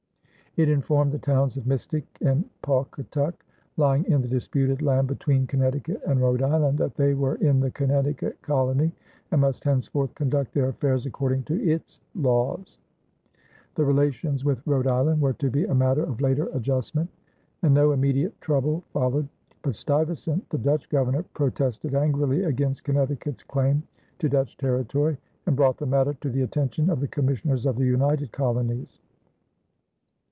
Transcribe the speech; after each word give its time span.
It 0.57 0.67
informed 0.67 1.13
the 1.13 1.17
towns 1.17 1.55
of 1.55 1.65
Mystic 1.65 2.03
and 2.19 2.43
Pawcatuck, 2.61 3.35
lying 3.77 4.03
in 4.03 4.21
the 4.21 4.27
disputed 4.27 4.81
land 4.81 5.07
between 5.07 5.47
Connecticut 5.47 6.01
and 6.05 6.19
Rhode 6.19 6.41
Island, 6.41 6.77
that 6.79 6.95
they 6.95 7.13
were 7.13 7.35
in 7.35 7.61
the 7.61 7.71
Connecticut 7.71 8.41
colony 8.41 8.91
and 9.31 9.39
must 9.39 9.63
henceforth 9.63 10.13
conduct 10.13 10.53
their 10.53 10.67
affairs 10.67 11.05
according 11.05 11.43
to 11.43 11.53
its 11.65 12.01
laws. 12.15 12.79
The 13.75 13.85
relations 13.85 14.43
with 14.43 14.61
Rhode 14.67 14.87
Island 14.87 15.21
were 15.21 15.31
to 15.35 15.49
be 15.49 15.63
a 15.63 15.73
matter 15.73 16.03
of 16.03 16.19
later 16.19 16.47
adjustment, 16.51 17.09
and 17.61 17.73
no 17.73 17.93
immediate 17.93 18.37
trouble 18.41 18.83
followed; 18.91 19.29
but 19.61 19.73
Stuyvesant, 19.73 20.49
the 20.49 20.57
Dutch 20.57 20.89
Governor, 20.89 21.23
protested 21.33 21.95
angrily 21.95 22.43
against 22.43 22.83
Connecticut's 22.83 23.41
claim 23.41 23.83
to 24.19 24.27
Dutch 24.27 24.57
territory 24.57 25.15
and 25.45 25.55
brought 25.55 25.77
the 25.77 25.85
matter 25.85 26.13
to 26.15 26.29
the 26.29 26.41
attention 26.41 26.89
of 26.89 26.99
the 26.99 27.07
commissioners 27.07 27.65
of 27.65 27.77
the 27.77 27.85
United 27.85 28.33
Colonies. 28.33 28.99